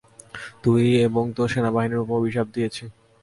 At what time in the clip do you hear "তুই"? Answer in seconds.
0.63-0.83